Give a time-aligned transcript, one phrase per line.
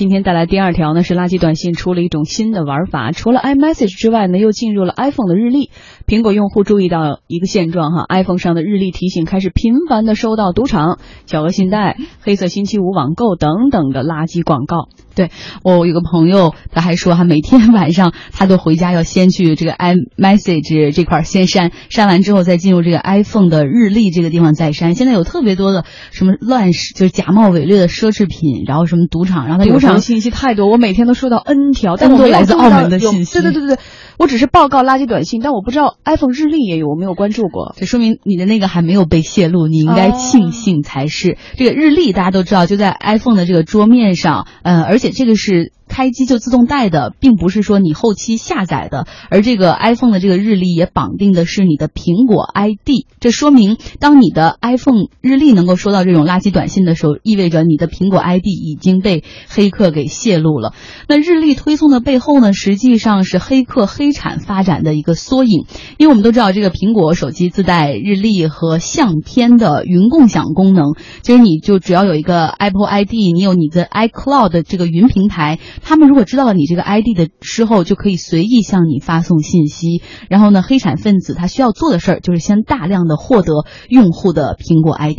[0.00, 5.68] 今天带来第二条呢，是垃圾短信出了一种新的玩法，除了 iMessage 之外呢，又进入了 iPhone 的日历。
[6.06, 14.88] 苹果用户注意到一个现状哈，iPhone 上的日历提醒开始频繁的收到赌场、小额信贷、黑色星期五网购等等的垃圾广告。
[15.14, 15.30] 对
[15.62, 24.94] 我有个朋友，他还说哈，每天晚上他都回家要先去这个 iMessage 这块先删，删完之后再进入这个 iPhone 的日历这个地方再删。
[24.94, 33.32] 现在有特别多的什么乱就是假冒伪劣的奢侈品，然后什么赌场，然后他赌场信息太多，我每天都收到 N 条，但都来自澳门的信息。
[33.40, 33.82] 对对对对对，
[34.20, 37.74] 我只是报告垃圾短信，但我不知道 iPhone 日历也有，我没有关注过。
[37.78, 41.38] 这说明你的那个还没有被泄露，你应该庆幸才是。
[41.56, 45.72] 这个日历大家都知道，就在 iPhone 的这个桌面上，呃，而且这个是。
[45.92, 60.74] 开机就自动带的，并不是说你后期下载的，而这个 iPhone 的这个日历也绑定的是你的苹果 ID，这说明当你的 iPhone 日历能够收到这种垃圾短信的时候，意味着你的苹果 ID 已经被黑客给泄露了。
[61.08, 65.66] 那日历推送的背后呢，实际上是黑客黑产发展的一个缩影，
[65.98, 75.58] 因为我们都知道这个苹果手机自带日历和相片的云共享功能，其实你就只要有一个 Apple ID，你有你的 iCloud 这个云平台。
[75.82, 80.02] 他们如果知道了你这个 ID 的时候，就可以随意向你发送信息。
[80.28, 83.52] 然后呢，黑产分子他需要做的事儿就是先大量的获得
[83.88, 85.18] 用户的苹果 ID。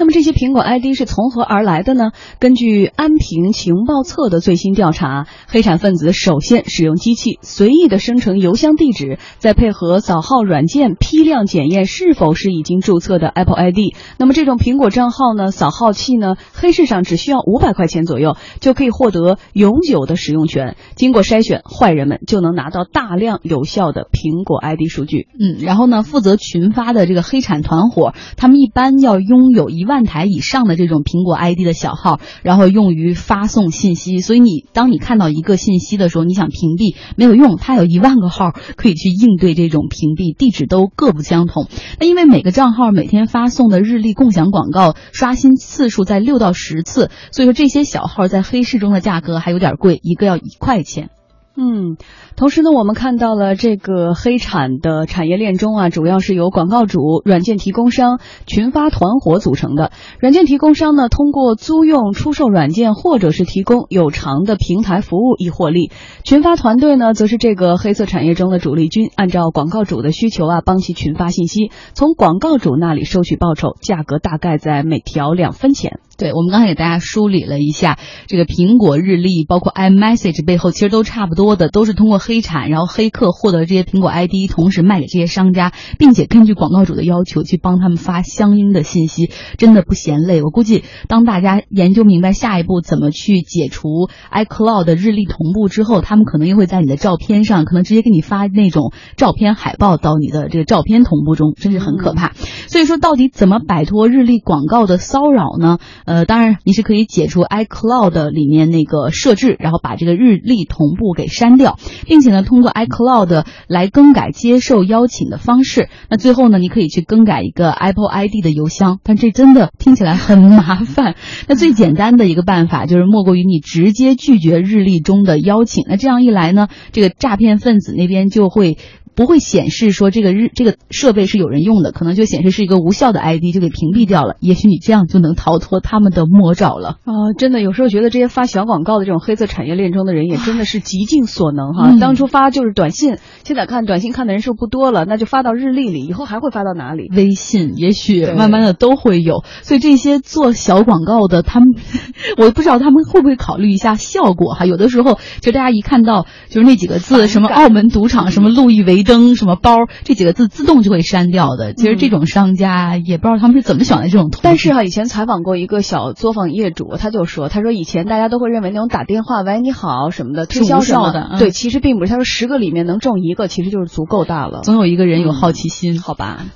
[0.00, 2.12] 那么这些苹果 ID 是从何而来的呢？
[2.38, 13.94] 根据安平情报册的最新调查，黑产分子首先使用机器随意的生成邮箱地址，再配合扫号软件批量检验是否是已经注册的 Apple ID。
[14.16, 20.76] 那么这种苹果账号呢，扫号器呢，黑市上只需要五百块钱左右就可以获得永久的使用权。
[20.94, 25.28] 经过筛选，坏人们就能拿到大量有效的苹果 ID 数据。
[25.38, 29.89] 嗯，然后呢，负责群发的这个黑产团伙，他们一般要拥有一。
[29.90, 34.20] 万台以上的这种苹果 ID 的小号，然后用于发送信息。
[34.20, 41.66] 所以你当你看到一个信息的时候，你想屏蔽没有用，它有一万个号可以去应对这种屏蔽，地址都各不相同。
[41.98, 51.10] 那因为每个账号每天发送的日历共享广告刷新次数在六到十次，所以说这些小号在黑市中的价格还有点贵，一个要一块钱。
[51.56, 51.96] 嗯，
[52.36, 59.90] 同时呢，我们看到了这个黑产的产业链中啊，主要是由广告主、软件提供商、群发团伙组成的。
[60.20, 65.90] 软件提供商呢，通过租用、出售软件或者是提供有偿的平台服务以获利；
[66.24, 75.98] 群发团队呢，则是这个黑色产业中的主力军，按照广告主的需求啊，帮其群发信息，从广告主那里收取报酬，价格大概在每条两分钱。
[76.16, 90.42] 对，我们刚才给大家梳理了一下，这个苹果日历，包括 iMessage 背后，其实都差不多的，都是通过黑产，然后黑客获得这些苹果 ID，同时卖给这些商家，并且根据广告主的要求去帮他们发相应的信息，真的不嫌累。
[90.42, 102.32] 我估计，当大家研究明白下一步怎么去解除 iCloud 的日历同步之后，他们可能又会在你的照片上，可能直接给你发那种照片海报到你的这个照片同步中，真是很可怕。
[102.68, 105.78] 所以说，到底怎么摆脱日历广告的骚扰呢？
[106.04, 115.88] 呃，当然你是可以解除 iCloud 里面那个设置，然后把这个日历同步给删掉，并且呢，通过 iCloud 来更改接受邀请的方式。
[116.10, 121.14] 那最后呢，你可以去更改一个 Apple ID 的邮箱，但这真的听起来很麻烦。
[121.48, 125.84] 那最简单的一个办法就是莫过于你直接拒绝日历中的邀请。
[125.88, 128.76] 那这样一来呢，这个诈骗分子那边就会。
[129.14, 134.36] 不会显示说这个日这个设备是有人用的，可能就显示是一个无效的 ID，就给屏蔽掉了。
[134.40, 137.34] 也许你这样就能逃脱他们的魔爪了啊！
[137.36, 141.96] 真的，有时候觉得这些发小广告的这种黑色产业链中的人也真的是极尽所能哈。
[142.00, 147.10] 当初发就是短信，现在看短信看的人数不多了，那就发到日历里，以后还会发到哪里？
[147.14, 149.42] 微信，也许慢慢的都会有。
[149.62, 151.68] 所以这些做小广告的，他们
[152.38, 154.66] 我不知道他们会不会考虑一下效果哈。
[154.66, 158.99] 有的时候就大家一看到就是那几个字，什么澳门赌场，什么路易维。
[159.02, 161.74] 登什么包这几个字自动就会删掉的。
[161.74, 164.40] 其实这种商家也不知道他们是怎么想的这种图。
[164.42, 172.10] 但是哈，以前采访过一个小作坊业主，他就说，他说以前大家都会认为那种打电话喂你好什么的推销什么的，对，其实并不是。
[172.10, 174.60] 他说十个里面能中一个，其实就是足够大了。
[174.62, 176.46] 总有一个人有好奇心，好吧。